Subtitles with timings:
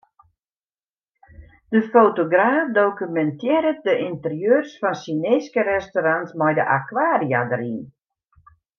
[1.75, 7.81] De fotograaf dokumintearret de ynterieurs fan Sjineeske restaurants mei de akwaria dêryn.